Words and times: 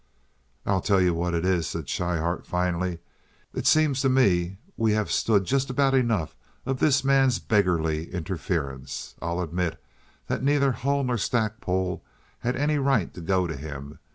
"I'll 0.65 0.81
tell 0.81 0.99
you 0.99 1.13
what 1.13 1.35
it 1.35 1.45
is," 1.45 1.67
said 1.67 1.87
Schryhart, 1.87 2.47
finally. 2.47 2.97
"It 3.53 3.67
seems 3.67 4.01
to 4.01 4.09
me 4.09 4.57
we 4.75 4.93
have 4.93 5.11
stood 5.11 5.43
just 5.45 5.69
about 5.69 5.93
enough 5.93 6.35
of 6.65 6.79
this 6.79 7.03
man's 7.03 7.37
beggarly 7.37 8.11
interference. 8.11 9.13
I'll 9.21 9.41
admit 9.41 9.79
that 10.25 10.41
neither 10.41 10.71
Hull 10.71 11.03
nor 11.03 11.19
Stackpole 11.19 12.03
had 12.39 12.55
any 12.55 12.79
right 12.79 13.13
to 13.13 13.21
go 13.21 13.45
to 13.45 13.55
him. 13.55 13.99